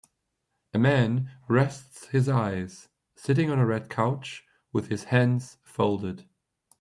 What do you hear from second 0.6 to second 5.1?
A man rests his eyes, sitting on a red couch with his